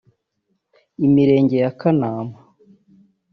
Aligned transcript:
Imirenge 1.05 1.55
ya 1.63 1.71
Kanama 1.79 2.37